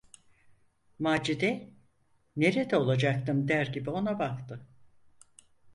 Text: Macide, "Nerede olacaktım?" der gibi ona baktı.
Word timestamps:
Macide, 0.99 1.69
"Nerede 2.35 2.77
olacaktım?" 2.77 3.47
der 3.47 3.67
gibi 3.67 3.89
ona 3.89 4.19
baktı. 4.19 4.67